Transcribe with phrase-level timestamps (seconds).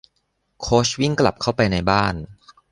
[0.61, 2.15] โค้ชวิ่งกลับเข้าไปในบ้าน